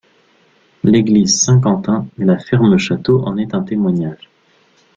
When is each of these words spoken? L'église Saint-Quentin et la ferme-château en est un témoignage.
L'église 0.83 1.39
Saint-Quentin 1.41 2.07
et 2.17 2.25
la 2.25 2.39
ferme-château 2.39 3.21
en 3.23 3.37
est 3.37 3.53
un 3.53 3.61
témoignage. 3.61 4.31